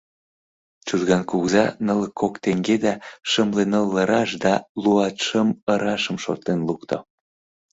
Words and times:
Чужган 0.87 1.21
кугыза 1.29 1.65
нылле 1.85 2.07
кок 2.19 2.33
теҥге 2.43 2.75
да 2.85 2.93
шымленыллыраш 3.29 4.29
да 4.43 4.53
луатшымырашым 4.83 6.17
шотлен 6.23 6.59
лукто. 6.67 6.97